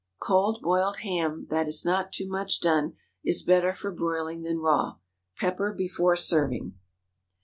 [0.19, 4.95] Cold boiled ham, that is not too much done, is better for broiling than raw.
[5.37, 6.73] Pepper before serving.